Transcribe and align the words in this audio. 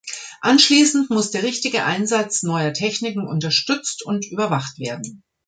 Anschließend 0.39 1.11
muss 1.11 1.29
der 1.29 1.43
richtige 1.43 1.83
Einsatz 1.85 2.41
neuer 2.41 2.73
Techniken 2.73 3.27
unterstützt 3.27 4.03
und 4.03 4.25
überwacht 4.31 4.79
werden. 4.79 5.21